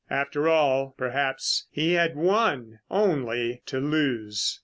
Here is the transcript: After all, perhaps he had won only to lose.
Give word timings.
After 0.09 0.49
all, 0.49 0.95
perhaps 0.97 1.67
he 1.69 1.91
had 1.93 2.15
won 2.15 2.79
only 2.89 3.61
to 3.67 3.77
lose. 3.79 4.59